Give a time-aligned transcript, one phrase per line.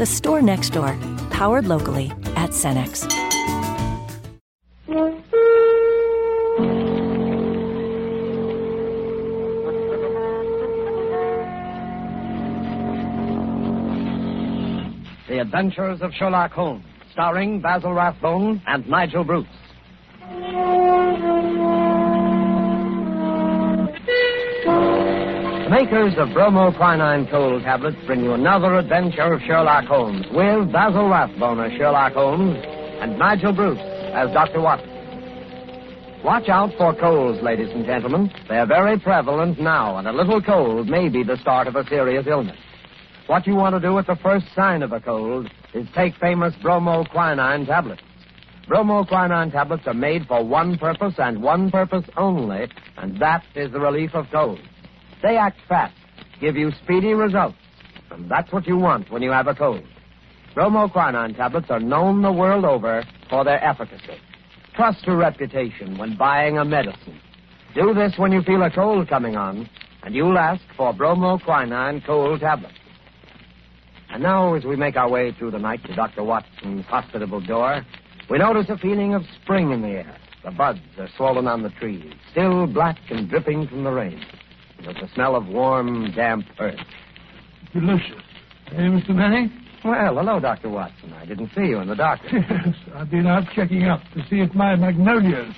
[0.00, 0.96] The store next door,
[1.30, 3.06] powered locally at Cenex.
[15.28, 16.82] The Adventures of Sherlock Holmes,
[17.12, 19.46] starring Basil Rathbone and Nigel Bruce.
[25.70, 31.60] Makers of bromoquinine cold tablets bring you another adventure of Sherlock Holmes with Basil Rathbone
[31.60, 32.58] as Sherlock Holmes
[33.00, 33.78] and Nigel Bruce
[34.12, 34.60] as Dr.
[34.60, 34.90] Watson.
[36.24, 38.32] Watch out for colds, ladies and gentlemen.
[38.48, 42.26] They're very prevalent now, and a little cold may be the start of a serious
[42.26, 42.58] illness.
[43.28, 46.52] What you want to do at the first sign of a cold is take famous
[46.64, 48.02] bromoquinine tablets.
[48.66, 52.66] Bromoquinine tablets are made for one purpose and one purpose only,
[52.96, 54.62] and that is the relief of colds.
[55.22, 55.94] They act fast,
[56.40, 57.56] give you speedy results,
[58.10, 59.84] and that's what you want when you have a cold.
[60.54, 64.18] Bromoquinine tablets are known the world over for their efficacy.
[64.74, 67.20] Trust your reputation when buying a medicine.
[67.74, 69.68] Do this when you feel a cold coming on,
[70.02, 72.74] and you'll ask for bromoquinine cold tablets.
[74.10, 76.24] And now, as we make our way through the night to Dr.
[76.24, 77.84] Watson's hospitable door,
[78.28, 80.16] we notice a feeling of spring in the air.
[80.44, 84.24] The buds are swollen on the trees, still black and dripping from the rain.
[84.82, 86.78] There's the smell of warm, damp earth.
[87.72, 88.22] Delicious.
[88.66, 89.10] Hey, Mr.
[89.10, 89.52] Manning?
[89.84, 90.68] Well, hello, Dr.
[90.70, 91.12] Watson.
[91.12, 92.28] I didn't see you in the doctor.
[92.50, 95.54] Yes, I've been out checking up to see if my magnolias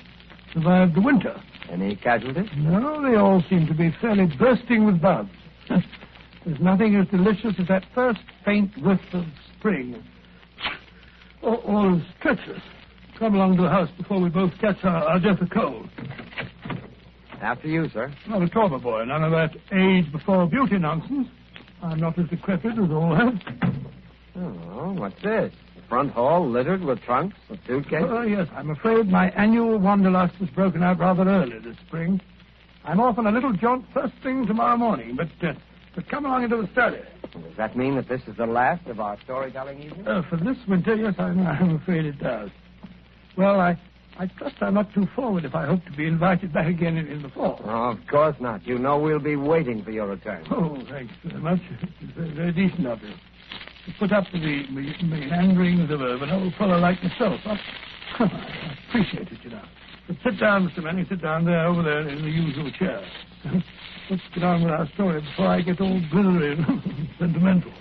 [0.53, 1.41] survived the winter.
[1.69, 2.49] Any casualties?
[2.57, 5.29] No, they all seem to be fairly bursting with buds.
[6.45, 9.25] There's nothing as delicious as that first faint whiff of
[9.57, 10.03] spring.
[11.41, 12.61] All is treacherous.
[13.17, 15.89] Come along to the house before we both catch our, our death of cold.
[17.43, 18.09] After you, sir.
[18.27, 19.03] Not at all, my boy.
[19.03, 21.27] None of that age before beauty nonsense.
[21.81, 23.73] I'm not as decrepit as all that.
[24.37, 25.53] Oh, what's this?
[25.75, 28.09] The front hall littered with trunks and suitcases?
[28.09, 32.21] Oh, yes, I'm afraid my annual wanderlust has broken out rather early this spring.
[32.85, 35.53] I'm off on a little jaunt first thing tomorrow morning, but, uh,
[35.95, 37.01] but come along into the study.
[37.33, 40.07] Does that mean that this is the last of our storytelling evening?
[40.07, 42.49] Uh, for this winter, yes, I'm, I'm afraid it does.
[43.37, 43.77] Well, I,
[44.19, 47.07] I trust I'm not too forward if I hope to be invited back again in,
[47.07, 47.59] in the fall.
[47.65, 48.65] Oh, of course not.
[48.65, 50.45] You know we'll be waiting for your return.
[50.51, 51.59] Oh, thanks very much.
[51.81, 53.09] It's very, very decent of you.
[53.09, 57.39] To put up with the me- meanderings of, a- of an old fellow like myself.
[57.45, 57.59] I,
[58.19, 59.63] I appreciate it, you know.
[60.07, 60.83] But sit down, Mr.
[60.83, 61.05] Manning.
[61.09, 63.01] Sit down there, over there, in the usual chair.
[64.09, 67.71] Let's get on with our story before I get all glittery and sentimental.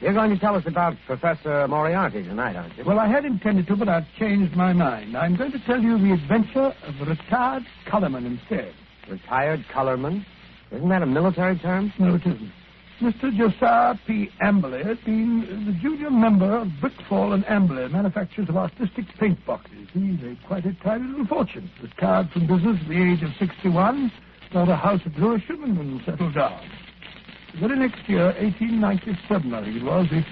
[0.00, 2.84] You're going to tell us about Professor Moriarty tonight, aren't you?
[2.84, 5.16] Well, I had intended to, but I've changed my mind.
[5.16, 8.74] I'm going to tell you the adventure of the retired colorman instead.
[9.08, 10.26] Retired colorman?
[10.72, 11.92] Isn't that a military term?
[11.98, 12.52] No, it isn't.
[13.00, 13.36] Mr.
[13.36, 14.30] Josiah P.
[14.40, 19.88] Amberley has been the junior member of Brickfall and Amberley, manufacturers of artistic paint boxes.
[19.92, 21.70] He made quite a tidy little fortune.
[21.82, 24.12] Retired from business at the age of 61,
[24.52, 26.60] bought a house at Lewisham and then settled down.
[27.54, 30.24] The very next year, 1897, I think it was, the,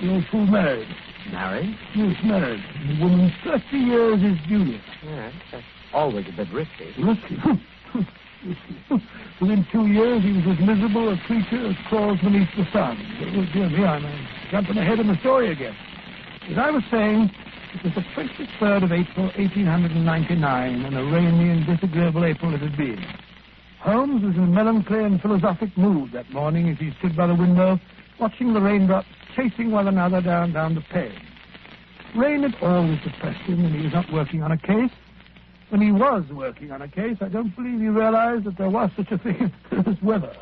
[0.00, 0.88] the old fool married.
[1.30, 1.76] Married?
[1.94, 2.64] Yes, married.
[2.88, 4.80] The woman 30 years his junior.
[5.04, 6.94] Yeah, that's always a bit risky.
[6.96, 7.36] Risky.
[9.40, 12.96] Within two years, he was as miserable a creature as crawls beneath the sun.
[13.20, 14.10] Oh, dear me, I'm uh,
[14.50, 15.74] jumping ahead in the story again.
[16.50, 17.30] As I was saying,
[17.74, 22.76] it was the 23rd of April, 1899, and a rainy and disagreeable April it had
[22.76, 23.04] been.
[23.84, 27.34] Holmes was in a melancholy and philosophic mood that morning as he stood by the
[27.34, 27.78] window,
[28.18, 31.20] watching the raindrops chasing one another down down the pane.
[32.16, 34.90] Rain had always depressed him when he was not working on a case.
[35.68, 38.90] When he was working on a case, I don't believe he realized that there was
[38.96, 39.52] such a thing
[39.86, 40.34] as weather.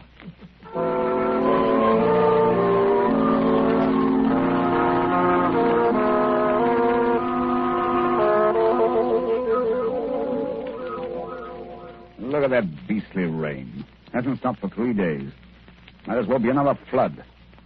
[12.42, 13.84] Look at that beastly rain.
[14.12, 15.30] Hasn't stopped for three days.
[16.08, 17.22] Might as well be another flood.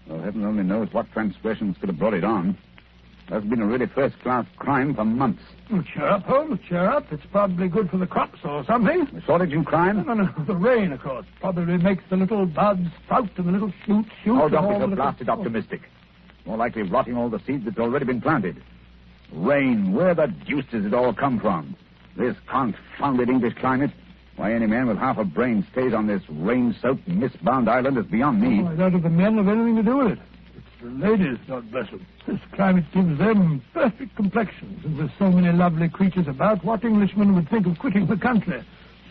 [0.06, 2.58] Well, heaven only knows what transgressions could have brought it on.
[3.30, 5.40] That's been a really first-class crime for months.
[5.72, 7.10] Oh, cheer up, Holmes, cheer up.
[7.10, 9.08] It's probably good for the crops or something.
[9.16, 10.04] A shortage in crime?
[10.06, 13.72] No, no, the rain, of course, probably makes the little buds sprout and the little
[13.86, 14.38] shoots shoot.
[14.38, 15.80] Oh, don't be the so little- blasted optimistic.
[16.44, 18.62] More likely rotting all the seeds that's already been planted.
[19.32, 21.74] Rain, where the deuce does it all come from?
[22.14, 23.90] This confounded English climate?
[24.36, 28.40] Why any man with half a brain stays on this rain-soaked, mist-bound island is beyond
[28.40, 28.62] me.
[28.62, 30.18] Oh, I doubt if the men have anything to do with it.
[30.56, 32.06] It's the ladies, God bless them.
[32.26, 37.34] This climate gives them perfect complexions, and with so many lovely creatures about, what Englishman
[37.34, 38.62] would think of quitting the country?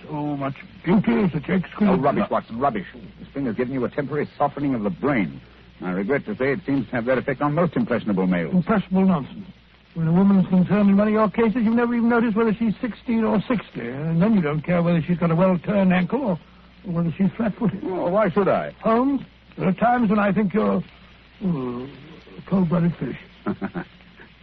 [0.03, 1.91] So much beauty, such exquisite...
[1.91, 2.85] Oh, rubbish, Watson, rubbish.
[3.19, 5.41] This thing has given you a temporary softening of the brain.
[5.81, 8.53] I regret to say it seems to have that effect on most impressionable males.
[8.53, 9.47] Impressionable nonsense.
[9.95, 12.73] When a woman's concerned in one of your cases, you never even notice whether she's
[12.81, 16.39] 16 or 60, and then you don't care whether she's got a well-turned ankle or,
[16.85, 17.79] or whether she's flat-footed.
[17.85, 18.71] Oh, why should I?
[18.81, 19.21] Holmes,
[19.57, 20.83] there are times when I think you're
[21.45, 21.89] oh,
[22.37, 23.17] a cold-blooded fish.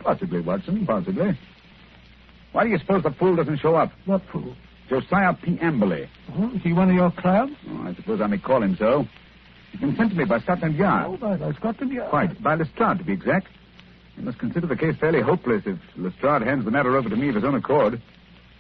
[0.03, 1.39] possibly, Watson, possibly.
[2.53, 3.93] Why do you suppose the fool doesn't show up?
[4.07, 4.57] What fool?
[4.89, 5.59] Josiah P.
[5.59, 6.09] Amberley.
[6.35, 7.61] Oh, is he one of your clients?
[7.69, 9.07] Oh, I suppose I may call him so.
[9.73, 11.07] He's been sent to me by Scotland Yard.
[11.09, 12.09] Oh, by, by Scotland Yard.
[12.09, 12.43] Quite.
[12.43, 13.49] By Lestrade, to be exact.
[14.17, 17.29] You must consider the case fairly hopeless if Lestrade hands the matter over to me
[17.29, 18.01] of his own accord.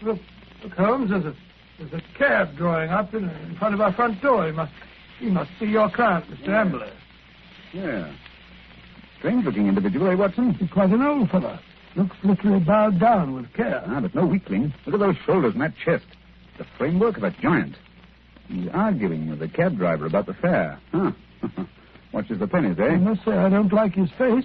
[0.01, 0.19] Look,
[0.63, 1.35] look, Holmes, there's a,
[1.79, 4.47] there's a cab drawing up in, in front of our front door.
[4.47, 4.73] He must,
[5.19, 6.49] he must be your client, Mr.
[6.49, 6.91] Amberley.
[7.73, 8.13] Yeah.
[9.19, 10.55] Strange-looking individual, eh, Watson?
[10.55, 11.59] He's quite an old fellow.
[11.95, 13.83] Looks literally bowed down with care.
[13.87, 14.73] Ah, but no weakling.
[14.87, 16.07] Look at those shoulders and that chest.
[16.59, 17.77] The framework of a giant.
[18.49, 20.81] He's arguing with the cab driver about the fare.
[20.91, 21.13] Huh.
[22.13, 22.85] Watches the pennies, eh?
[22.85, 24.45] I must say, I don't like his face.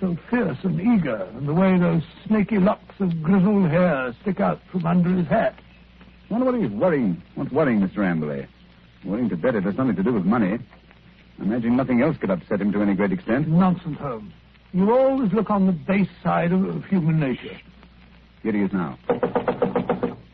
[0.00, 4.60] So fierce and eager, and the way those snaky locks of grizzled hair stick out
[4.70, 5.54] from under his hat.
[6.28, 7.22] wonder what he's worrying.
[7.36, 7.98] What's worrying, Mr.
[7.98, 8.46] Amberley?
[9.04, 10.58] Willing to bet it has something to do with money.
[11.38, 13.48] I imagine nothing else could upset him to any great extent.
[13.48, 14.32] Nonsense, Holmes.
[14.72, 17.56] You always look on the base side of, of human nature.
[18.42, 18.98] Here he is now.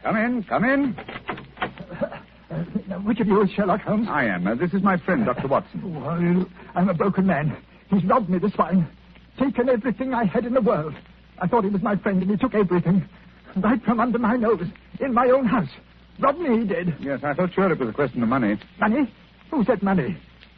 [0.02, 0.96] Come in, come in.
[2.50, 4.08] Uh, which of you is Sherlock Holmes?
[4.10, 4.46] I am.
[4.46, 5.46] Uh, this is my friend, Dr.
[5.46, 5.80] Watson.
[6.04, 6.46] Oh.
[6.74, 7.56] I'm a broken man.
[7.88, 8.88] He's robbed me, this swine.
[9.40, 10.94] Taken everything I had in the world.
[11.40, 13.08] I thought he was my friend, and he took everything.
[13.56, 14.66] Right from under my nose.
[15.00, 15.70] In my own house.
[16.18, 16.94] Robbed me, he did.
[17.00, 18.58] Yes, I thought sure it was a question of money.
[18.78, 19.10] Money?
[19.50, 20.16] Who said money?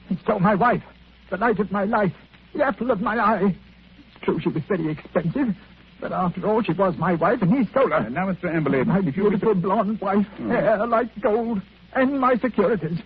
[0.09, 0.83] He stole my wife.
[1.31, 2.13] The light of my life.
[2.55, 3.57] The apple of my eye.
[3.99, 5.55] It's true she was very expensive.
[6.01, 7.95] But after all, she was my wife, and he stole her.
[7.95, 8.53] Uh, now, Mr.
[8.53, 11.63] Amberley, My beautiful blonde wife, hair like gold,
[11.95, 12.99] and my securities.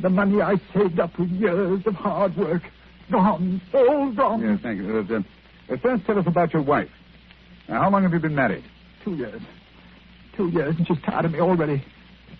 [0.00, 2.62] The money I saved up with years of hard work.
[3.10, 4.42] Gone, all gone.
[4.42, 4.98] Yes, thank you.
[4.98, 6.90] Uh, uh, first, tell us about your wife.
[7.68, 8.64] Now, how long have you been married?
[9.04, 9.40] Two years.
[10.36, 11.82] Two years, and she's tired of me already.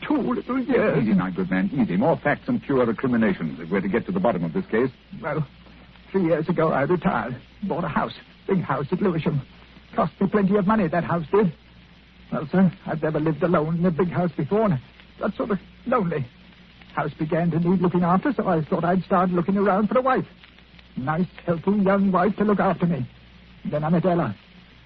[0.07, 1.03] Two little years.
[1.03, 1.97] Easy, my good man, easy.
[1.97, 4.91] More facts and fewer recriminations if we're to get to the bottom of this case.
[5.21, 5.47] Well,
[6.13, 7.37] three years ago I retired.
[7.65, 8.15] Bought a house.
[8.47, 9.41] Big house at Lewisham.
[9.95, 11.53] Cost me plenty of money, that house did.
[12.31, 14.79] Well, sir, I've never lived alone in a big house before, and
[15.19, 16.27] got sort of lonely.
[16.95, 20.03] House began to need looking after, so I thought I'd start looking around for a
[20.03, 20.27] wife.
[21.05, 23.07] Nice, healthy young wife to look after me.
[23.65, 24.35] Then I met Ella.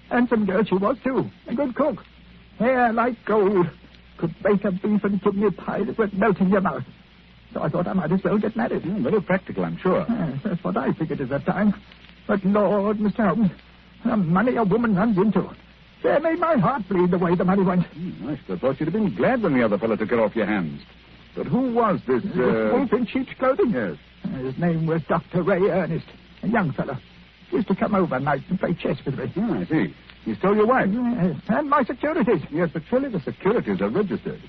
[0.09, 1.29] Handsome girl she was, too.
[1.47, 2.03] A good cook.
[2.59, 3.69] Hair like gold.
[4.17, 6.83] Could bake a beef and kidney pie that would melt in your mouth.
[7.53, 8.83] So I thought I might as well get married.
[8.83, 10.05] Hmm, very practical, I'm sure.
[10.07, 11.73] Yes, that's what I figured at that time.
[12.27, 13.27] But, Lord, Mr.
[13.27, 13.51] Holmes,
[14.05, 15.49] the money a woman runs into.
[16.03, 17.85] They made my heart bleed the way the money went.
[17.87, 20.19] Hmm, I should have thought you'd have been glad when the other fellow took it
[20.19, 20.81] off your hands.
[21.35, 22.71] But who was this, uh...
[22.73, 23.71] wolf in sheep's clothing?
[23.71, 23.97] Yes.
[24.37, 25.43] His name was Dr.
[25.43, 26.05] Ray Ernest,
[26.43, 26.97] a young fellow.
[27.51, 29.31] Used to come over nights and play chess with me.
[29.37, 29.93] Oh, I see.
[30.25, 30.87] He stole your wife.
[30.91, 32.41] Yes, and my securities.
[32.51, 34.41] Yes, but surely the securities are registered.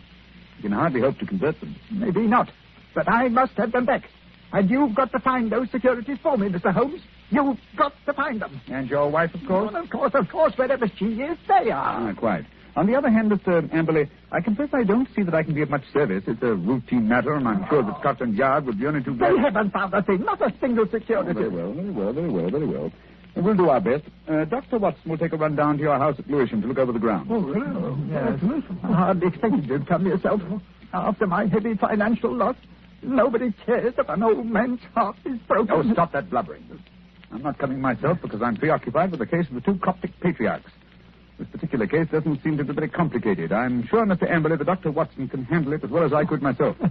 [0.57, 1.75] You can hardly hope to convert them.
[1.91, 2.50] Maybe not.
[2.95, 4.09] But I must have them back.
[4.53, 6.73] And you've got to find those securities for me, Mr.
[6.73, 7.00] Holmes.
[7.31, 8.61] You've got to find them.
[8.69, 9.73] And your wife, of course?
[9.73, 10.53] Well, of course, of course.
[10.57, 12.11] Wherever she is, they are.
[12.11, 12.45] Ah, quite.
[12.76, 13.62] On the other hand, Mr.
[13.73, 16.25] Amberley, I confess I don't see that I can be of much service.
[16.26, 19.33] It's a routine matter, and I'm sure that Scotland Yard would be only too glad.
[19.35, 21.33] They haven't found a thing, not a single Oh, security.
[21.35, 22.93] very well, very well, very well, very well.
[23.37, 24.04] We'll do our best.
[24.28, 24.78] Uh, Dr.
[24.78, 26.99] Watson will take a run down to your house at Lewisham to look over the
[26.99, 27.28] ground.
[27.31, 27.66] Oh, really?
[27.66, 28.38] Oh, Yes.
[28.43, 28.62] yes.
[28.83, 30.40] I hardly expected you to come yourself.
[30.93, 32.57] After my heavy financial loss,
[33.02, 35.75] nobody cares if an old man's heart is broken.
[35.75, 36.62] Oh, stop that blubbering.
[37.33, 40.71] I'm not coming myself because I'm preoccupied with the case of the two Coptic patriarchs.
[41.38, 43.53] This particular case doesn't seem to be very complicated.
[43.53, 44.31] I'm sure, Mr.
[44.31, 44.91] Amberley, that Dr.
[44.93, 46.76] Watson can handle it as well as I could myself.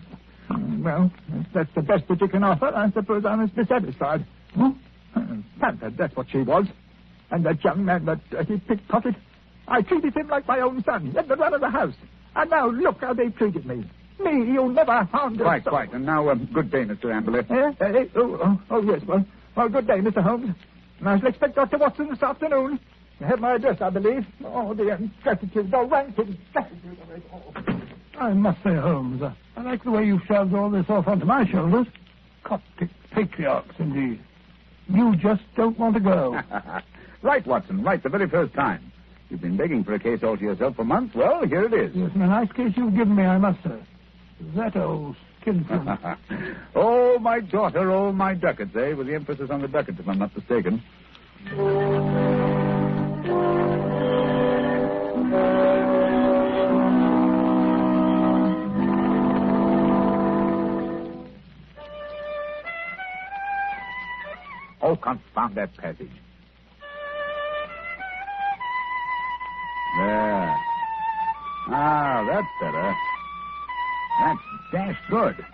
[0.50, 2.68] Well, if that's the best that you can offer.
[2.68, 4.26] I suppose I must be satisfied.
[4.54, 4.72] Hmm?
[5.60, 6.66] Panther, that's what she was.
[7.32, 9.16] And that young man, that dirty pickpocket.
[9.68, 11.14] I treated him like my own son.
[11.14, 11.94] Let the run of the house.
[12.36, 13.86] And now look how they treated me.
[14.20, 15.94] Me, you never found a quite, quite.
[15.94, 17.06] And now, um, good day, Mr.
[17.06, 17.50] Amberley.
[17.50, 17.74] Eh?
[17.80, 18.06] Eh?
[18.16, 19.02] Oh, oh, oh, yes.
[19.08, 20.22] Well, well, good day, Mr.
[20.22, 20.54] Holmes.
[21.00, 21.78] And I shall expect Dr.
[21.78, 22.80] Watson this afternoon.
[23.24, 24.26] You have my address, I believe.
[24.44, 27.54] Oh, the ingratitude, the rank ingratitude of it all.
[28.20, 29.24] I must say, Holmes,
[29.56, 31.88] I like the way you've shoved all this off onto my shoulders.
[32.44, 34.20] Coptic patriarchs, indeed.
[34.90, 36.38] You just don't want to go.
[37.22, 38.92] right, Watson, right the very first time.
[39.30, 41.16] You've been begging for a case all to yourself for months.
[41.16, 41.96] Well, here it is.
[41.96, 43.80] Yes, and a nice case you've given me, I must say.
[44.56, 45.98] That old skinflint.
[46.76, 48.92] oh, my daughter, oh, my ducats, eh?
[48.92, 50.84] With the emphasis on the ducats, if I'm not mistaken.
[64.84, 66.12] Oh, confound that passage.
[69.98, 70.58] There.
[71.70, 72.96] Ah, that's better.
[74.20, 74.40] That's
[74.74, 75.46] dash good.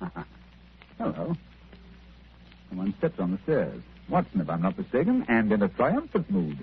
[0.98, 1.36] Hello.
[2.70, 3.80] Someone steps on the stairs.
[4.08, 6.58] Watson, if I'm not mistaken, and in a triumphant mood.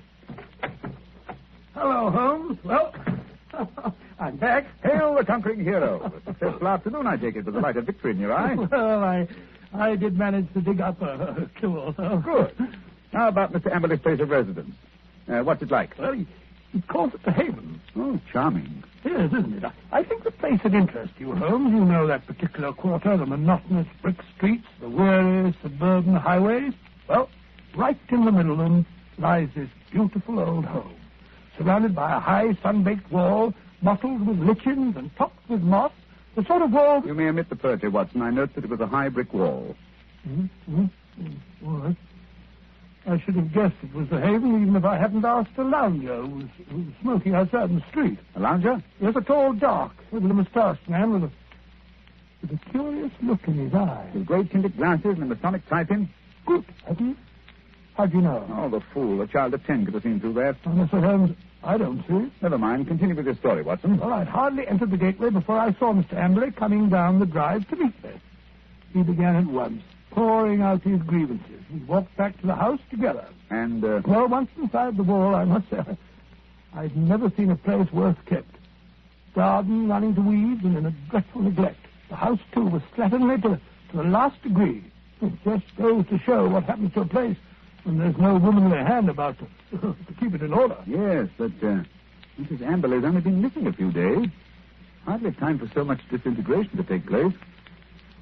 [1.73, 2.59] Hello, Holmes.
[2.65, 2.93] Well,
[4.19, 4.65] I'm back.
[4.83, 6.11] Hail the conquering hero.
[6.15, 8.55] A successful afternoon, I take it, with the light of victory in your eye.
[8.71, 9.27] Well, I,
[9.79, 11.05] I did manage to dig up a,
[11.55, 11.93] a kill.
[11.95, 12.17] So.
[12.23, 12.55] Good.
[13.13, 13.71] How about Mr.
[13.71, 14.75] Amberley's place of residence?
[15.27, 15.97] Uh, what's it like?
[15.97, 16.27] Well, he,
[16.73, 17.79] he calls it the Haven.
[17.95, 18.83] Oh, charming.
[19.03, 19.63] Yes, isn't it?
[19.63, 21.71] I, I think the place would interest you, Holmes.
[21.71, 26.73] You know that particular quarter, the monotonous brick streets, the weary suburban highways.
[27.07, 27.29] Well,
[27.75, 28.85] right in the middle of them
[29.17, 30.95] lies this beautiful old home,
[31.57, 35.91] surrounded by a high sun-baked wall, mottled with lichens and topped with moss.
[36.35, 37.01] The sort of wall...
[37.05, 38.21] You may omit the poetry, Watson.
[38.21, 39.75] I note that it was a high brick wall.
[40.27, 40.81] Mm-hmm.
[40.81, 41.67] Mm-hmm.
[41.67, 41.95] All right.
[43.07, 46.23] I should have guessed it was the Haven even if I hadn't asked a lounger
[46.23, 48.17] who was, who was smoking outside in the street.
[48.35, 48.83] A lounger?
[48.99, 51.31] Yes, a tall, dark, with a moustached man with a,
[52.41, 54.11] with a curious look in his eyes.
[54.13, 56.09] With great tinted glasses and a Masonic tie-pin?
[56.47, 57.15] Good, have you?
[57.95, 58.45] How'd you know?
[58.57, 59.21] Oh, the fool.
[59.21, 60.57] A child of ten could have seen through that.
[60.65, 61.01] Oh, Mr.
[61.01, 62.31] Holmes, I don't see it.
[62.41, 62.87] Never mind.
[62.87, 63.97] Continue with your story, Watson.
[63.97, 66.13] Well, I'd hardly entered the gateway before I saw Mr.
[66.13, 68.11] Amberley coming down the drive to meet me.
[68.93, 69.81] He began at once,
[70.11, 71.61] pouring out his grievances.
[71.73, 73.25] We walked back to the house together.
[73.49, 75.83] And, uh, Well, once inside the wall, I must say,
[76.75, 78.55] I've never seen a place worse kept.
[79.33, 81.79] Garden running to weeds and in a dreadful neglect.
[82.09, 83.59] The house, too, was slatternly to,
[83.91, 84.83] to the last degree.
[85.21, 87.37] It just goes to show what happens to a place
[87.85, 89.47] when there's no womanly hand about to,
[89.79, 90.77] to keep it in order.
[90.85, 91.83] yes, but, uh,
[92.39, 92.59] Mrs.
[92.61, 94.27] Amberley's only been missing a few days.
[95.05, 97.33] Hardly time for so much disintegration to take place.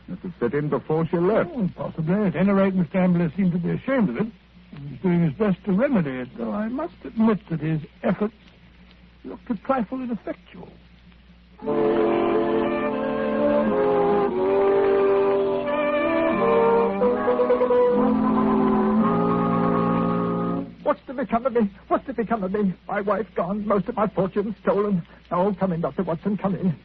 [0.08, 1.50] Must have set in before she left.
[1.56, 2.14] Oh, possibly.
[2.28, 2.96] At any rate, Mr.
[2.96, 4.28] Amberley seemed to be ashamed of it.
[4.90, 8.34] He's doing his best to remedy it, though I must admit that his efforts
[9.24, 10.68] looked a trifle ineffectual.
[20.94, 21.72] What's to become of me?
[21.88, 22.72] What's to become of me?
[22.88, 25.02] My wife gone, most of my fortune stolen.
[25.32, 26.04] Oh, come in, Dr.
[26.04, 26.76] Watson, come in.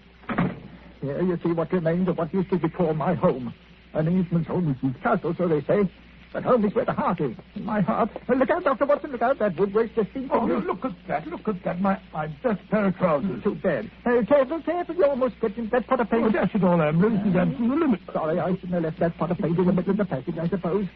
[1.02, 3.52] Here you see what remains of what used to be called my home.
[3.92, 5.90] An Englishman's home is his castle, so they say.
[6.32, 7.36] But home is where the heart is.
[7.54, 8.08] In my heart.
[8.30, 8.86] Look out, Dr.
[8.86, 9.38] Watson, look out.
[9.40, 11.78] That wood waste just been Oh, look at that, look at that.
[11.78, 13.42] My, my best pair of trousers.
[13.44, 13.90] Too bad.
[14.06, 14.94] Uh, careful, careful.
[14.94, 16.24] You almost get in that pot of paint.
[16.24, 16.78] Oh, dash it all.
[16.78, 18.00] This is absolutely the limit.
[18.10, 20.38] Sorry, I shouldn't have left that pot of paint in the middle of the passage,
[20.38, 20.86] I suppose.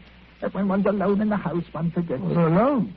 [0.43, 2.21] That when one's alone in the house, one forgets.
[2.21, 2.97] Well, alone?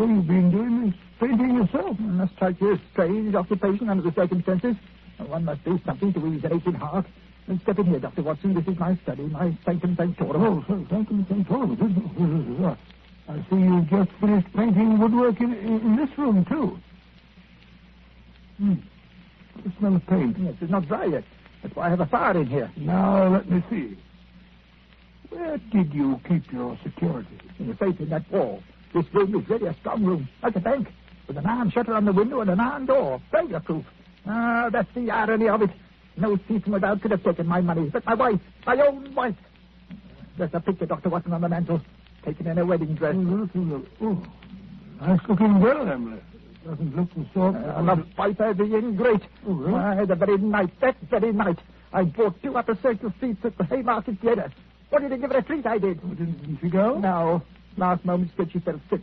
[0.00, 1.90] So you've been doing this painting yourself?
[1.90, 4.74] It must strike you a strange occupation under the circumstances.
[5.18, 7.04] One must do something to ease an aching heart.
[7.48, 8.22] And step in here, Dr.
[8.22, 8.54] Watson.
[8.54, 10.42] This is my study, my sanctum sanctorum.
[10.42, 12.78] Oh, so- sanctum sanctorum.
[13.28, 16.78] I see you've just finished painting woodwork in, in, in this room, too.
[18.56, 18.74] Hmm.
[19.62, 20.38] The smell of paint.
[20.38, 21.24] Yes, it's not dry yet.
[21.62, 22.72] That's why I have a fire in here.
[22.78, 23.98] Now, let me see.
[25.28, 27.38] Where did you keep your security?
[27.58, 28.62] In the safe in that wall.
[28.92, 30.88] This room is really a strong room, like a bank,
[31.28, 33.84] with an iron shutter on the window and an iron door, burglar-proof.
[34.26, 35.70] Ah, that's the irony of it.
[36.16, 39.36] No thief from without could have taken my money, but my wife, my own wife.
[40.36, 41.08] There's a picture, Dr.
[41.08, 41.80] Watson, on the mantel,
[42.24, 43.14] taken in a wedding dress.
[43.16, 43.88] Oh.
[44.02, 44.22] Oh,
[45.00, 46.20] nice looking girl, Emily.
[46.64, 47.54] Doesn't look the sort.
[47.54, 49.22] Uh, a viper, the ingrate.
[49.46, 49.72] Oh, really?
[49.72, 51.58] Why, the very night, that very night,
[51.92, 54.52] I bought two upper circle seats at the Haymarket Theatre.
[54.90, 56.00] What did you give her a treat I did?
[56.04, 56.98] Oh, didn't, didn't she go?
[56.98, 57.42] No.
[57.76, 59.00] Last moment she said she felt sick.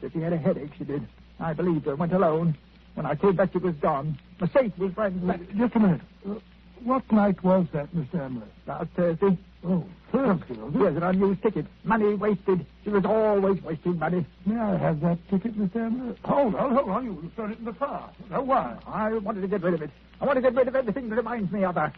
[0.00, 1.06] Said she had a headache, she did.
[1.40, 2.56] I believed her, went alone.
[2.94, 4.18] When I came back, she was gone.
[4.40, 5.56] The safe was ransacked.
[5.56, 6.00] Just a minute.
[6.28, 6.34] Uh,
[6.82, 8.14] what night was that, Mr.
[8.14, 8.48] Amberley?
[8.66, 9.38] Last Thursday.
[9.64, 10.78] Oh, Thursday, was it?
[10.78, 11.66] Here's an unused ticket.
[11.84, 12.64] Money wasted.
[12.84, 14.24] She was always wasting money.
[14.46, 15.76] May I have that ticket, Mr.
[15.76, 16.16] Amberley?
[16.24, 17.04] Hold on, hold on.
[17.04, 18.08] You would have thrown it in the fire.
[18.30, 18.76] Now, why?
[18.86, 19.90] I wanted to get rid of it.
[20.20, 21.92] I want to get rid of everything that reminds me of her.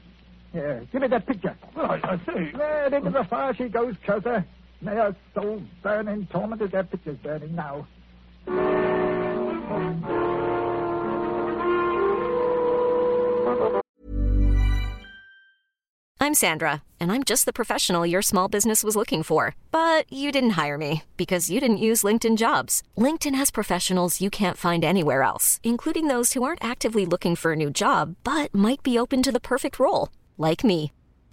[0.52, 1.56] Here, give me that picture.
[1.76, 2.50] Well, I, I say.
[2.56, 4.44] There, into the fire she goes, Chowther.
[4.82, 7.86] May her soul burn in torment as that picture's burning now.
[16.22, 19.54] I'm Sandra, and I'm just the professional your small business was looking for.
[19.70, 22.82] But you didn't hire me because you didn't use LinkedIn jobs.
[22.96, 27.52] LinkedIn has professionals you can't find anywhere else, including those who aren't actively looking for
[27.52, 30.08] a new job but might be open to the perfect role,
[30.38, 30.92] like me.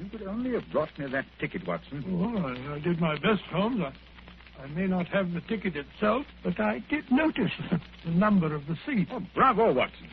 [0.00, 2.02] You could only have brought me that ticket, Watson.
[2.08, 3.82] Oh, I, I did my best, Holmes.
[3.82, 7.52] I, I may not have the ticket itself, but I did notice
[8.04, 9.08] the number of the seat.
[9.12, 10.08] Oh, bravo, Watson.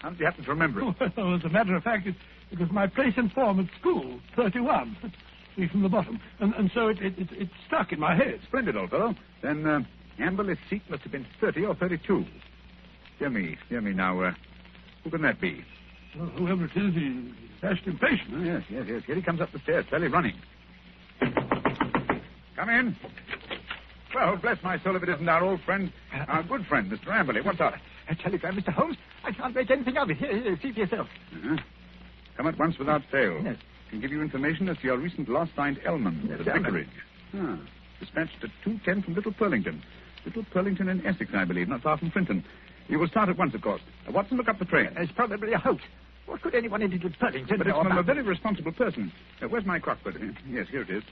[0.00, 1.12] How did you happen to remember it?
[1.16, 2.16] Well, as a matter of fact, it,
[2.50, 4.96] it was my place and form at school, 31.
[5.56, 6.20] See from the bottom.
[6.40, 8.40] And, and so it, it, it, it stuck in my head.
[8.48, 9.14] Splendid, old fellow.
[9.42, 9.80] Then uh,
[10.18, 12.24] Amberley's seat must have been 30 or 32.
[13.18, 13.92] Dear me, dear me.
[13.92, 14.32] Now, uh,
[15.04, 15.64] who can that be?
[16.18, 18.30] Well, whoever it is, he, he's dashed impatient.
[18.34, 19.02] Oh, yes, yes, yes.
[19.06, 20.34] Here he comes up the stairs, fairly running.
[22.56, 22.96] Come in.
[24.14, 25.92] Well, bless my soul if it isn't our old friend,
[26.28, 27.08] our good friend, Mr.
[27.08, 27.44] Amberley.
[27.44, 27.74] What's up?
[28.08, 28.72] A telegram, Mr.
[28.72, 28.96] Holmes.
[29.24, 30.16] I can't make anything of it.
[30.16, 31.06] Here, here, see for yourself.
[31.32, 31.56] Uh-huh.
[32.36, 33.40] Come at once without fail.
[33.44, 33.56] Yes.
[33.90, 36.88] Can give you information as to your recent lost find Elman, Yes, the vicarage.
[37.36, 37.58] Ah.
[38.00, 39.80] Dispatched at 2.10 from Little Purlington.
[40.24, 42.44] Little Purlington in Essex, I believe, not far from Frinton.
[42.90, 43.80] You will start at once, of course.
[44.10, 44.90] Watson, look up the train.
[44.96, 45.80] It's probably a hoax.
[46.26, 49.12] What could anyone in Little Purlington But it's know from a very responsible person.
[49.40, 50.16] Uh, where's my Crockford?
[50.16, 51.02] Uh, yes, here it is.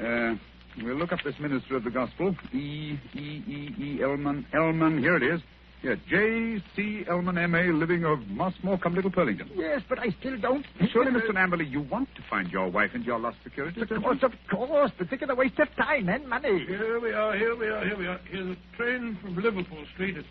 [0.00, 0.34] Uh,
[0.82, 2.34] we'll look up this minister of the gospel.
[2.52, 2.98] E.
[3.14, 3.18] E.
[3.18, 3.74] E.
[3.78, 4.02] E.
[4.02, 4.46] Elman.
[4.52, 4.98] Elman.
[4.98, 5.40] Here it is.
[5.82, 6.60] Yeah, J.
[6.74, 7.04] C.
[7.08, 9.48] Elman, M.A., living of Mossmore, come Little Purlington.
[9.54, 10.66] Yes, but I still don't.
[10.90, 11.30] Surely, Mr.
[11.36, 13.80] Amberley, you want to find your wife and your lost security.
[13.80, 14.90] Of course, of course.
[14.98, 16.64] But think of the waste of time and money.
[16.66, 18.18] Here we are, here we are, here we are.
[18.28, 20.24] Here's a train from Liverpool Street at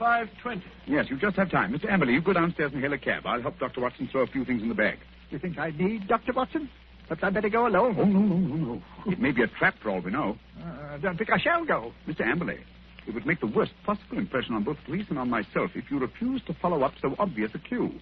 [0.00, 0.62] 5.20.
[0.86, 1.72] Yes, you just have time.
[1.72, 1.86] Mr.
[1.90, 3.24] Amberley, you go downstairs and hail a cab.
[3.26, 3.80] I'll help Dr.
[3.80, 4.98] Watson throw a few things in the bag.
[5.30, 6.32] You think I need Dr.
[6.32, 6.68] Watson?
[7.08, 7.96] Perhaps I'd better go alone.
[7.98, 8.82] Oh, no, no, no, no.
[9.12, 10.38] It may be a trap for all we know.
[10.62, 11.92] Uh, I don't think I shall go.
[12.08, 12.20] Mr.
[12.22, 12.58] Amberley,
[13.06, 15.98] it would make the worst possible impression on both police and on myself if you
[15.98, 17.92] refused to follow up so obvious a clue.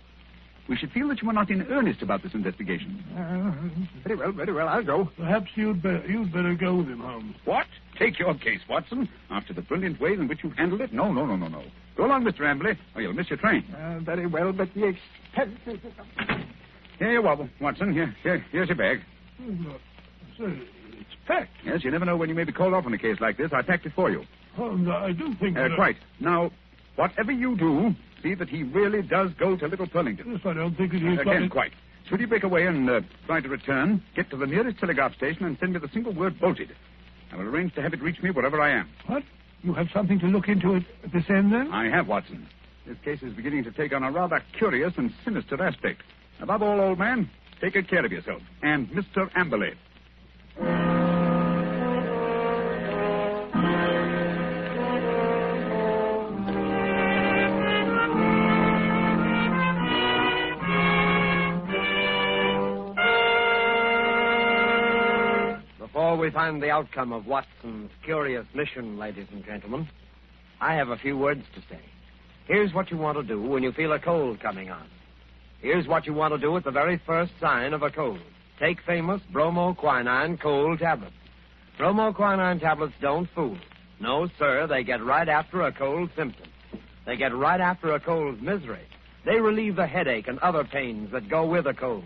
[0.68, 3.02] We should feel that you are not in earnest about this investigation.
[3.18, 3.52] Uh,
[4.04, 4.68] very well, very well.
[4.68, 5.10] I'll go.
[5.16, 7.34] Perhaps you'd, be- you'd better go with him, Holmes.
[7.44, 7.66] What?
[7.98, 9.08] Take your case, Watson.
[9.28, 10.92] After the brilliant way in which you've handled it?
[10.92, 11.64] No, no, no, no, no.
[11.96, 12.40] Go along, Mr.
[12.40, 13.64] Amberley, or you'll miss your train.
[13.74, 14.86] Uh, very well, but the
[15.34, 15.80] expenses...
[16.98, 17.92] Here you are, Watson.
[17.92, 19.00] Here, here, here's your bag.
[19.42, 19.76] Oh.
[20.38, 20.56] Sir,
[20.92, 21.50] it's packed.
[21.64, 23.50] Yes, you never know when you may be called off on a case like this.
[23.52, 24.24] I packed it for you.
[24.56, 25.76] Holmes, I do think Uh, that...
[25.76, 25.96] quite.
[26.20, 26.50] Now,
[26.96, 30.24] whatever you do, see that he really does go to Little Purlington.
[30.26, 31.50] Yes, I don't think he's got Again, it.
[31.50, 31.72] quite.
[32.08, 35.44] Should he break away and uh, try to return, get to the nearest telegraph station
[35.44, 36.74] and send me the single word bolted.
[37.32, 38.88] I will arrange to have it reach me wherever I am.
[39.06, 39.22] What?
[39.62, 41.70] You have something to look into at this end, then?
[41.72, 42.48] I have, Watson.
[42.86, 46.02] This case is beginning to take on a rather curious and sinister aspect.
[46.40, 48.42] Above all, old man, take good care of yourself.
[48.62, 49.30] And Mr.
[49.36, 49.74] Amberley.
[66.42, 69.88] Find the outcome of Watson's curious mission, ladies and gentlemen,
[70.60, 71.78] I have a few words to say.
[72.48, 74.88] Here's what you want to do when you feel a cold coming on.
[75.60, 78.18] Here's what you want to do at the very first sign of a cold.
[78.58, 81.14] Take famous bromoquinine cold tablets.
[81.78, 83.56] Bromoquinine tablets don't fool.
[84.00, 86.48] No, sir, they get right after a cold symptom.
[87.06, 88.82] They get right after a cold's misery.
[89.24, 92.02] They relieve the headache and other pains that go with a cold.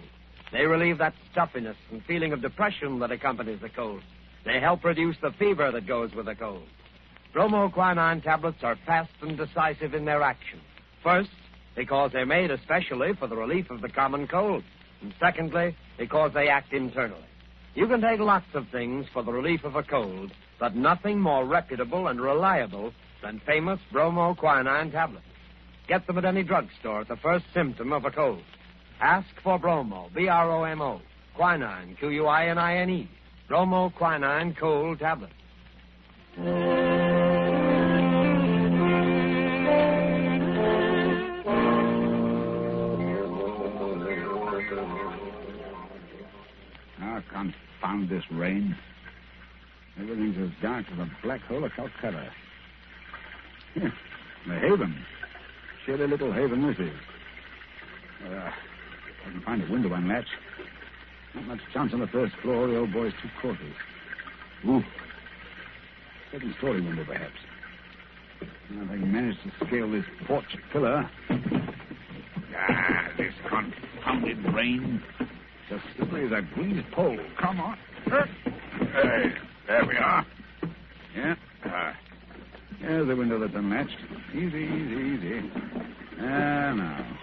[0.53, 4.03] They relieve that stuffiness and feeling of depression that accompanies the cold.
[4.46, 6.68] They help reduce the fever that goes with a cold.
[7.35, 10.61] Bromoquinine tablets are fast and decisive in their action.
[11.02, 11.30] First,
[11.74, 14.62] because they're made especially for the relief of the common cold.
[15.02, 17.26] And secondly, because they act internally.
[17.74, 21.44] You can take lots of things for the relief of a cold, but nothing more
[21.44, 25.26] reputable and reliable than famous bromoquinine tablets.
[25.88, 28.42] Get them at any drugstore at the first symptom of a cold.
[29.00, 31.02] Ask for bromo, B-R-O-M-O,
[31.35, 33.11] quinine, Q-U-I-N-I-N-E,
[33.48, 35.32] bromoquinine cold tablets.
[47.00, 48.76] Ah, confound this rain.
[50.00, 52.30] Everything's as dark as a black hole of Calcutta.
[54.46, 54.94] The haven.
[55.85, 56.92] Chilly little haven this is.
[58.24, 60.28] Uh, I can find a window unlatched.
[61.37, 62.66] Not much chance on the first floor.
[62.66, 63.75] The old boy's two quarters.
[64.66, 64.83] Ooh.
[66.33, 67.38] Second story window, perhaps.
[68.40, 71.09] If I can manage to scale this porch pillar.
[72.59, 75.03] Ah, this confounded rain.
[75.70, 77.18] As slippery as a greased pole.
[77.38, 77.77] Come on.
[78.07, 79.33] Hey,
[79.66, 80.27] there we are.
[81.14, 81.35] Yeah.
[81.64, 81.92] Uh,
[82.81, 83.96] there's the window that's unlatched.
[84.33, 85.51] Easy, easy, easy.
[86.18, 87.18] Ah, now.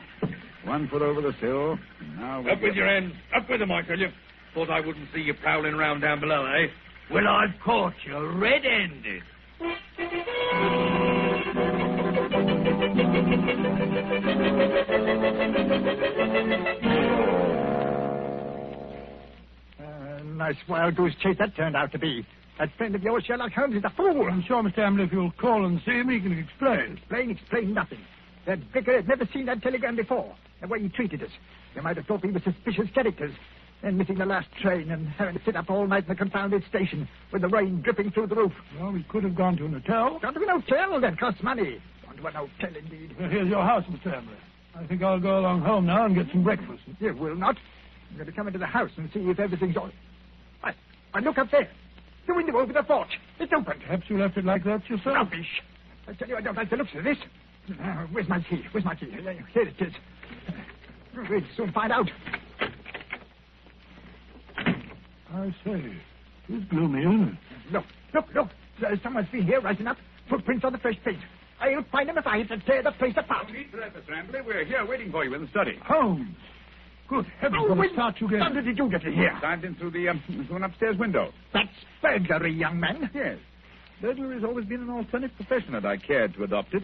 [0.66, 1.80] One foot over the sill.
[2.16, 3.14] Now we Up with your hands.
[3.36, 4.10] Up with them, I tell you.
[4.54, 6.68] Thought I wouldn't see you prowling around down below, eh?
[7.12, 9.24] Well, I've caught you red-handed.
[19.80, 22.26] Uh, nice wild goose chase that turned out to be.
[22.60, 24.28] That friend of yours, Sherlock Holmes, is a fool.
[24.30, 24.80] I'm sure, Mr.
[24.80, 26.98] Amberley, if you'll call and see him, he can explain.
[26.98, 28.00] Explain, explain nothing.
[28.46, 30.36] That vicar had never seen that telegram before.
[30.64, 31.30] The way he treated us.
[31.76, 33.34] You might have thought we were suspicious characters.
[33.82, 36.64] Then missing the last train and having to sit up all night in the confounded
[36.70, 38.54] station with the rain dripping through the roof.
[38.80, 40.20] Well, we could have gone to an hotel.
[40.22, 41.82] Gone to an hotel, that costs money.
[42.06, 43.14] Gone to an hotel, indeed.
[43.20, 44.16] Well, here's your house, Mr.
[44.16, 44.38] Amberley.
[44.74, 46.82] I think I'll go along home now and get some breakfast.
[47.02, 47.58] You will not.
[48.10, 49.90] I'm going to come into the house and see if everything's all...
[50.64, 50.72] I,
[51.14, 51.70] I look up there.
[52.26, 53.20] The window over the porch.
[53.38, 53.82] It's open.
[53.82, 55.14] Perhaps you left it like that yourself.
[55.14, 55.62] Rubbish.
[56.08, 57.18] I tell you, I don't like the looks of this.
[57.70, 58.64] Uh, where's my key?
[58.72, 59.12] Where's my key?
[59.12, 59.94] Here it is.
[61.30, 62.10] We'll soon find out.
[65.34, 65.84] I say,
[66.50, 67.36] it's gloomy, isn't it?
[67.74, 68.50] Look, look, look.
[68.80, 69.98] There's someone's been here rising up.
[70.30, 71.20] Footprints on the fresh paint.
[71.60, 73.48] I'll find them if I have to tear the place apart.
[73.48, 74.12] Don't need for that, Mr.
[74.12, 74.46] Amberley.
[74.46, 75.80] We're here waiting for you in the study.
[75.84, 76.36] Holmes!
[77.08, 78.40] Good heavens, Oh, what when a start you gave.
[78.40, 79.36] How did you get in here?
[79.40, 81.32] Climbed in through the um, through an upstairs window.
[81.54, 81.68] That's
[82.02, 83.10] burglary, young man.
[83.14, 83.38] Yes.
[84.02, 86.84] Burglary has always been an alternate profession, and I cared to adopt it.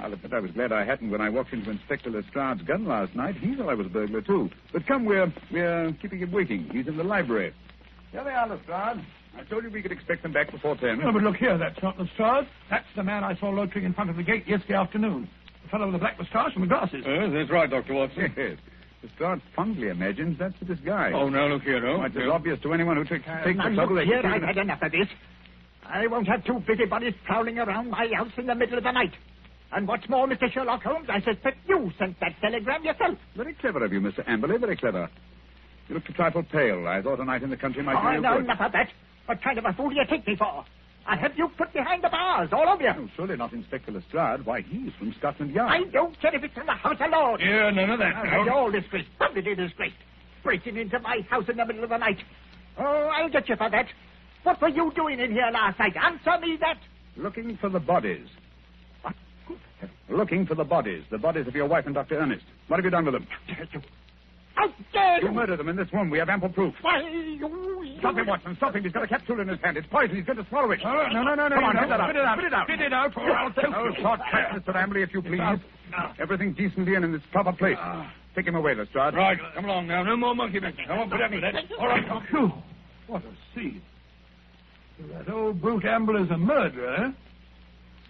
[0.00, 3.14] I'll admit I was glad I hadn't when I walked into Inspector Lestrade's gun last
[3.14, 3.36] night.
[3.36, 4.48] He thought I was a burglar, too.
[4.72, 6.68] But come, we're, we're keeping him waiting.
[6.72, 7.52] He's in the library.
[8.12, 9.04] Here they are, Lestrade.
[9.36, 10.98] I told you we could expect them back before ten.
[10.98, 12.46] No, but look here, that's not Lestrade.
[12.70, 15.28] That's the man I saw loitering in front of the gate yesterday afternoon.
[15.64, 17.04] The fellow with the black moustache and the glasses.
[17.06, 17.94] Yes, that's right, Dr.
[17.94, 18.32] Watson.
[18.36, 18.56] Yes.
[19.02, 21.12] Lestrade fondly imagines that's this guy.
[21.12, 22.02] Oh, now look here, no.
[22.04, 23.94] It's as obvious to anyone who takes, Uh, takes the trouble.
[23.94, 25.06] look they here, keep I've had enough of this.
[25.86, 29.12] I won't have two busybodies prowling around my house in the middle of the night.
[29.72, 30.50] And what's more, Mr.
[30.50, 33.18] Sherlock Holmes, I suspect you sent that telegram yourself.
[33.36, 34.26] Very clever of you, Mr.
[34.26, 34.58] Amberley.
[34.58, 35.10] Very clever.
[35.88, 36.86] You looked a trifle pale.
[36.86, 38.44] I thought a night in the country might oh, do you no, good.
[38.44, 38.88] enough of that.
[39.26, 40.64] What kind of a fool do you take me for?
[41.06, 42.90] I have you put behind the bars, all of you.
[42.94, 44.44] Oh, surely not Inspector Lestrade.
[44.44, 45.70] Why, he's from Scotland Yard.
[45.72, 47.42] I don't care if it's from the House of Lords.
[47.44, 48.12] Yeah, none of that.
[48.14, 48.44] Ah, oh, now.
[48.44, 49.96] You're all disgraced, publicly disgraced.
[50.42, 52.18] Breaking into my house in the middle of the night.
[52.78, 53.86] Oh, I'll get you for that.
[54.42, 55.94] What were you doing in here last night?
[55.96, 56.78] Answer me that.
[57.16, 58.28] Looking for the bodies.
[60.08, 61.04] Looking for the bodies.
[61.10, 62.16] The bodies of your wife and Dr.
[62.18, 62.44] Ernest.
[62.68, 63.26] What have you done with them?
[64.54, 66.10] How dare You You murdered them in this room.
[66.10, 66.74] We have ample proof.
[66.80, 67.96] Why, you...
[68.00, 68.56] Stop him, Watson.
[68.56, 68.82] Stop him.
[68.82, 69.76] He's got a capsule in his hand.
[69.76, 70.16] It's poison.
[70.16, 70.80] He's going to swallow it.
[70.84, 71.80] Oh, no, no, no, no, Come on, no.
[71.82, 72.10] out.
[72.10, 72.38] Spit it out.
[72.38, 72.66] Spit it out.
[72.66, 73.94] Spit it out, or I'll choke No you.
[74.00, 74.74] short cut, Mr.
[74.76, 75.40] Amberley, if you please.
[76.18, 77.76] Everything decently and in its proper place.
[78.34, 79.14] Take him away, Lestrade.
[79.14, 80.02] Right, come along now.
[80.02, 80.86] No more monkey business.
[80.88, 81.54] I won't put up with that.
[81.78, 82.24] All right, come.
[82.30, 82.52] Phew,
[83.06, 83.82] what a scene.
[85.12, 87.10] That old brute Amberley is a murderer, eh?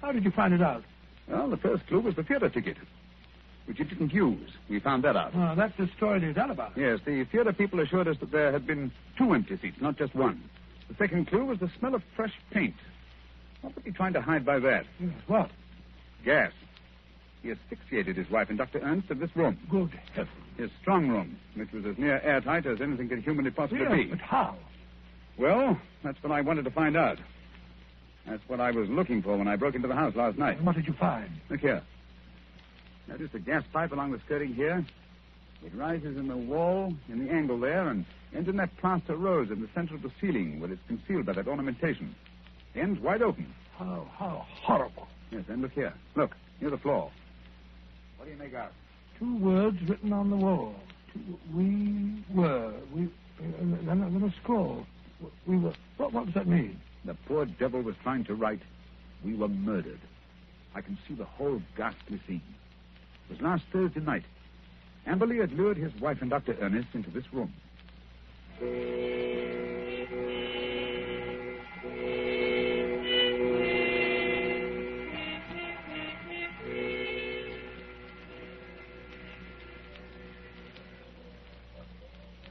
[0.00, 0.82] How did you find it out?
[1.28, 2.76] Well, the first clue was the theater ticket,
[3.66, 4.50] which he didn't use.
[4.68, 5.32] We found that out.
[5.34, 6.68] Ah, oh, that destroyed his alibi.
[6.76, 10.14] Yes, the theater people assured us that there had been two empty seats, not just
[10.14, 10.42] one.
[10.88, 12.74] The second clue was the smell of fresh paint.
[13.60, 14.86] What was he trying to hide by that?
[15.00, 15.50] Yes, what?
[16.24, 16.52] Gas.
[17.42, 18.80] He asphyxiated his wife and Dr.
[18.80, 19.58] Ernest in this room.
[19.70, 20.30] Good heavens.
[20.56, 24.04] His strong room, which was as near airtight as anything could humanly possibly Yes, be.
[24.06, 24.56] but how?
[25.36, 27.18] Well, that's what I wanted to find out.
[28.28, 30.58] That's what I was looking for when I broke into the house last night.
[30.58, 31.30] And what did you find?
[31.48, 31.82] Look here.
[33.06, 34.84] Notice the gas pipe along the skirting here?
[35.64, 39.50] It rises in the wall, in the angle there, and ends in that plaster rose
[39.50, 42.14] in the center of the ceiling where it's concealed by that ornamentation.
[42.74, 43.52] End's wide open.
[43.76, 45.08] How, how horrible.
[45.30, 45.94] Yes, and look here.
[46.14, 47.10] Look, near the floor.
[48.18, 48.72] What do you make out?
[49.18, 50.74] Two words written on the wall.
[51.12, 52.72] Two, we were.
[52.94, 53.04] We.
[53.04, 53.08] Uh,
[53.60, 54.86] then, then a little scroll.
[55.46, 55.72] We were.
[55.96, 56.78] What, what does that mean?
[57.04, 58.60] The poor devil was trying to write,
[59.24, 60.00] We were murdered.
[60.74, 62.42] I can see the whole ghastly scene.
[63.28, 64.24] It was last Thursday night.
[65.06, 66.56] Amberley had lured his wife and Dr.
[66.60, 67.52] Ernest into this room.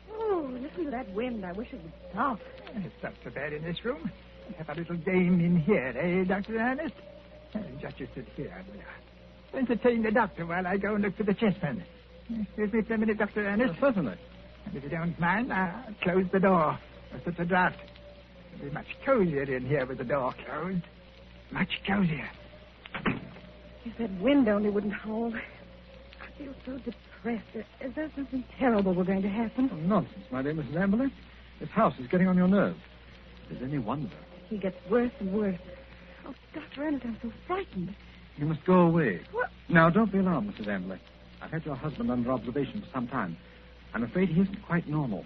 [0.09, 1.45] Oh, listen to that wind.
[1.45, 2.39] I wish it would stop.
[2.75, 4.09] It's not so bad in this room.
[4.57, 6.57] Have a little game in here, eh, Dr.
[6.57, 6.93] Ernest?
[7.53, 9.59] Uh, Just you sit here, will you?
[9.59, 11.83] Entertain the doctor while I go and look for the chessmen.
[12.29, 13.45] Excuse me for a minute, Dr.
[13.45, 13.79] Ernest.
[13.79, 14.15] certainly.
[14.65, 16.77] And if you don't mind, I'll close the door.
[17.11, 17.79] There's such a draft.
[18.55, 20.81] It'll be much cozier in here with the door closed.
[21.51, 22.29] Much cozier.
[23.85, 25.35] If that wind only wouldn't hold.
[25.35, 27.45] I feel so depressed.
[27.79, 29.69] As though something terrible were going to happen.
[29.71, 30.73] Oh, nonsense, my dear Mrs.
[30.75, 31.11] Amberley.
[31.61, 32.77] This house is getting on your nerves.
[33.49, 34.09] Is there any wonder?
[34.49, 35.59] He gets worse and worse.
[36.25, 36.83] Oh, Dr.
[36.83, 37.93] Ernest, I'm so frightened.
[38.37, 39.21] You must go away.
[39.31, 39.49] What?
[39.69, 40.67] Now, don't be alarmed, Mrs.
[40.67, 40.99] Amberley.
[41.41, 43.37] I've had your husband under observation for some time.
[43.93, 45.25] I'm afraid he isn't quite normal.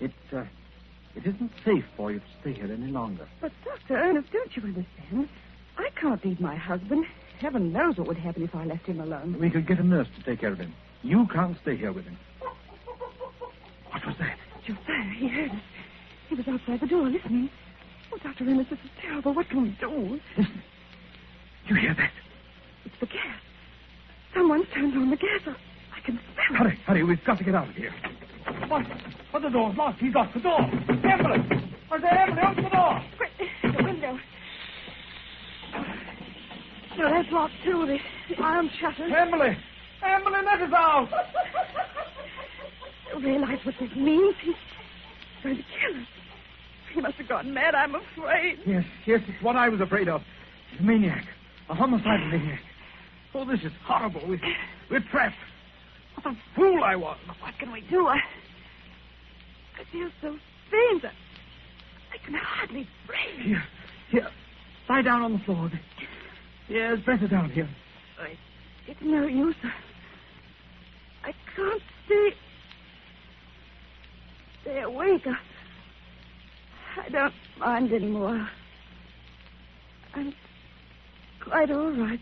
[0.00, 0.44] It, uh,
[1.14, 3.28] it isn't safe for you to stay here any longer.
[3.40, 3.96] But, Dr.
[3.96, 5.28] Ernest, don't you understand?
[5.78, 7.06] I can't leave my husband.
[7.40, 9.36] Heaven knows what would happen if I left him alone.
[9.38, 10.74] We could get a nurse to take care of him.
[11.02, 12.18] You can't stay here with him.
[13.90, 14.36] What was that?
[14.66, 15.56] Josiah, he heard us.
[16.28, 17.48] He was outside the door listening.
[18.18, 18.44] Oh, Dr.
[18.44, 19.34] Ernest, this is terrible.
[19.34, 20.20] What can we do?
[20.36, 20.62] Listen.
[21.68, 22.10] You hear that?
[22.86, 23.36] It's the gas.
[24.34, 25.40] Someone's turned on the gas.
[25.46, 26.70] I, I can smell it.
[26.70, 27.04] Hurry, hurry.
[27.04, 27.92] We've got to get out of here.
[28.68, 28.86] What?
[29.32, 30.00] What the door's locked?
[30.00, 30.60] He's locked the door.
[30.60, 31.44] Amberley!
[31.92, 33.02] I say, Amberley, open the door!
[33.18, 34.18] Quick, the window.
[36.96, 37.84] No, that's locked too.
[37.86, 37.98] The,
[38.34, 39.12] the iron shutters.
[39.14, 39.54] Emily!
[40.02, 41.08] Emily, let us out!
[43.12, 44.34] You realize what this means?
[44.42, 44.54] He's
[45.42, 46.17] going to kill us.
[46.98, 47.76] He must have gone mad.
[47.76, 48.58] I'm afraid.
[48.66, 50.20] Yes, yes, it's what I was afraid of.
[50.80, 51.24] A maniac.
[51.68, 52.58] A homicidal maniac.
[53.32, 54.20] Oh, this is horrible.
[54.26, 54.40] We,
[54.90, 55.36] we're trapped.
[56.16, 57.16] What a fool I was.
[57.40, 58.08] What can we do?
[58.08, 58.16] I,
[59.78, 60.36] I feel so
[60.72, 61.04] faint.
[61.04, 61.12] I,
[62.14, 63.46] I can hardly breathe.
[63.46, 63.62] Here,
[64.10, 64.28] here.
[64.88, 65.70] Lie down on the floor.
[66.68, 67.68] It's better down here.
[68.20, 68.36] I,
[68.88, 69.54] it's no use.
[71.22, 72.34] I can't stay.
[74.62, 75.28] Stay awake.
[75.28, 75.36] I,
[77.04, 78.48] I don't mind anymore.
[80.14, 80.34] I'm
[81.40, 82.20] quite all right.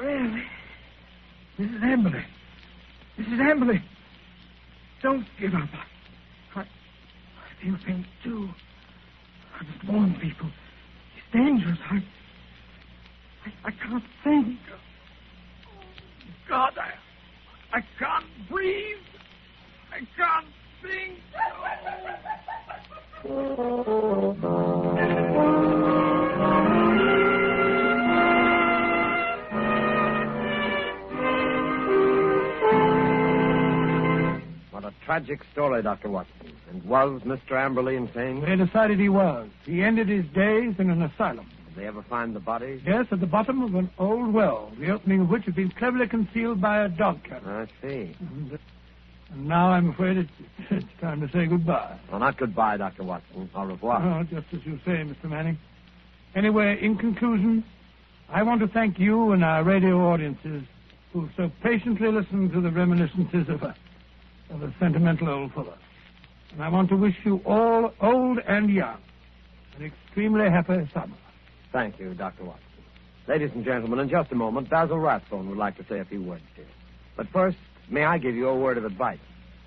[0.00, 0.42] Really.
[1.58, 1.82] Mrs.
[1.82, 2.24] Amberley.
[3.18, 3.40] Mrs.
[3.40, 3.82] Amberley.
[5.02, 5.68] Don't give up.
[6.54, 8.48] I, I feel things too.
[9.58, 10.48] I must warn people.
[11.16, 11.78] It's dangerous.
[11.90, 11.96] I,
[13.46, 14.58] I, I can't think.
[16.48, 18.96] God, I, I can't breathe.
[19.92, 20.46] I can't
[20.82, 21.18] think.
[34.70, 36.08] What a tragic story, Dr.
[36.08, 36.32] Watson.
[36.70, 37.52] And was Mr.
[37.52, 38.40] Amberley insane?
[38.40, 39.48] They decided he was.
[39.66, 41.46] He ended his days in an asylum.
[41.68, 42.80] Did they ever find the bodies?
[42.86, 46.08] Yes, at the bottom of an old well, the opening of which had been cleverly
[46.08, 47.68] concealed by a dog catcher.
[47.82, 48.16] I see.
[48.52, 48.56] Uh,
[49.32, 50.30] and now I'm afraid it's,
[50.70, 51.98] it's time to say goodbye.
[52.10, 53.04] Well, not goodbye, Dr.
[53.04, 53.48] Watson.
[53.54, 54.20] Au revoir.
[54.20, 55.24] Oh, just as you say, Mr.
[55.24, 55.58] Manning.
[56.34, 57.64] Anyway, in conclusion,
[58.28, 60.64] I want to thank you and our radio audiences
[61.12, 63.74] who so patiently listened to the reminiscences of a,
[64.50, 65.76] of a sentimental old fellow.
[66.52, 68.98] And I want to wish you all, old and young,
[69.76, 71.16] an extremely happy summer.
[71.72, 72.44] Thank you, Dr.
[72.44, 72.64] Watson.
[73.28, 76.22] Ladies and gentlemen, in just a moment, Basil Rathbone would like to say a few
[76.22, 76.68] words to you.
[77.16, 77.56] But first,
[77.88, 79.18] may I give you a word of advice?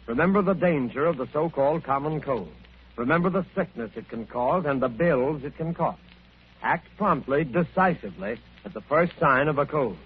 [0.08, 2.52] Remember the danger of the so-called common cold.
[2.96, 6.00] Remember the sickness it can cause and the bills it can cost.
[6.62, 9.98] Act promptly, decisively, at the first sign of a cold.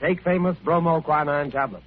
[0.00, 1.84] Take famous bromoquinine tablets.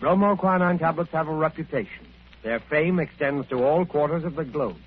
[0.00, 2.06] Bromoquinine tablets have a reputation.
[2.42, 4.78] Their fame extends to all quarters of the globe.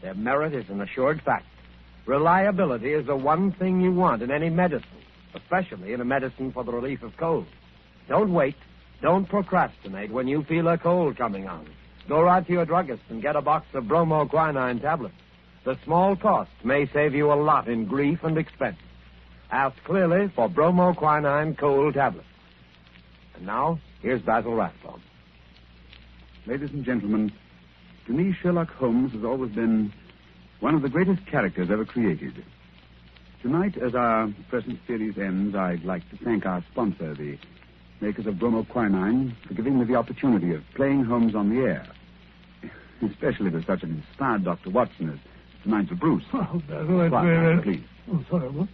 [0.00, 1.46] Their merit is an assured fact.
[2.06, 4.88] Reliability is the one thing you want in any medicine,
[5.34, 7.46] especially in a medicine for the relief of cold.
[8.08, 8.56] Don't wait.
[9.02, 11.66] Don't procrastinate when you feel a cold coming on.
[12.08, 15.16] Go right to your druggist and get a box of bromoquinine tablets.
[15.64, 18.78] The small cost may save you a lot in grief and expense.
[19.50, 22.28] Ask clearly for bromoquinine cold tablets.
[23.34, 25.02] And now, here's Basil Rathbone.
[26.46, 27.32] Ladies and gentlemen,
[28.06, 29.92] to me, Sherlock Holmes has always been
[30.60, 32.44] one of the greatest characters ever created.
[33.42, 37.36] Tonight, as our present series ends, I'd like to thank our sponsor, the
[38.02, 41.86] makers of bromoquinine, for giving me the opportunity of playing Holmes on the air.
[43.02, 44.70] Especially with such an inspired Dr.
[44.70, 45.18] Watson as
[45.62, 45.66] Mr.
[45.66, 46.24] Nigel Bruce.
[46.34, 47.62] Oh, Quiet very...
[47.62, 47.84] please.
[48.12, 48.68] Oh, sorry, what?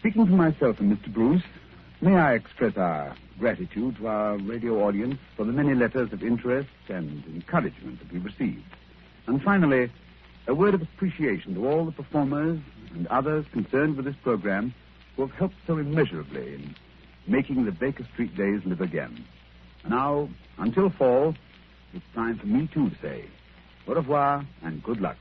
[0.00, 1.12] Speaking for myself and Mr.
[1.12, 1.42] Bruce,
[2.00, 6.68] may I express our gratitude to our radio audience for the many letters of interest
[6.88, 8.64] and encouragement that we received.
[9.28, 9.90] And finally,
[10.48, 12.58] a word of appreciation to all the performers
[12.92, 14.74] and others concerned with this program
[15.14, 16.74] who have helped so immeasurably in
[17.26, 19.24] making the Baker Street days live again.
[19.88, 21.34] Now, until fall,
[21.94, 23.24] it's time for me too to say
[23.88, 25.16] au revoir and good luck.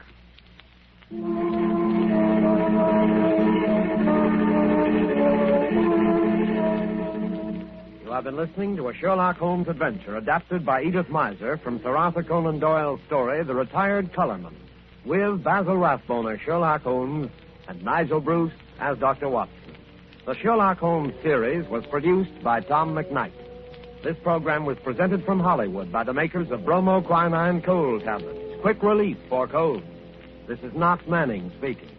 [8.04, 11.96] You have been listening to a Sherlock Holmes adventure adapted by Edith Meiser from Sir
[11.96, 14.54] Arthur Conan Doyle's story, The Retired Colorman,
[15.06, 17.30] with Basil Rathbone as Sherlock Holmes
[17.68, 19.30] and Nigel Bruce as Dr.
[19.30, 19.61] Watson.
[20.24, 23.32] The Sherlock Holmes series was produced by Tom McKnight.
[24.04, 29.18] This program was presented from Hollywood by the makers of bromoquinine cold tablets, quick relief
[29.30, 29.84] for colds.
[30.48, 31.90] This is Knox Manning speaking.